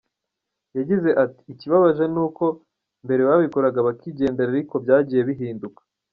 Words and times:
Yagize 0.77 1.09
ati“Ikibabaje 1.23 2.05
ni 2.13 2.19
uko 2.25 2.45
mbere 3.05 3.21
babikoraga 3.29 3.79
bakigendera 3.87 4.49
ariko 4.51 4.75
byagiye 4.83 5.21
bihinduka. 5.29 5.81